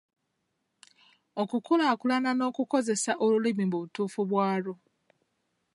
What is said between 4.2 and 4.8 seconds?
bwalwo.